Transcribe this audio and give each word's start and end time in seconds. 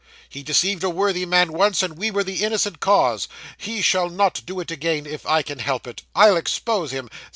He 0.27 0.41
deceived 0.41 0.83
a 0.83 0.89
worthy 0.89 1.27
man 1.27 1.53
once, 1.53 1.83
and 1.83 1.95
we 1.95 2.09
were 2.09 2.23
the 2.23 2.43
innocent 2.43 2.79
cause. 2.79 3.27
He 3.55 3.83
shall 3.83 4.09
not 4.09 4.41
do 4.47 4.59
it 4.59 4.71
again, 4.71 5.05
if 5.05 5.27
I 5.27 5.43
can 5.43 5.59
help 5.59 5.85
it; 5.85 6.01
I'll 6.15 6.35
expose 6.37 6.89
him! 6.89 7.07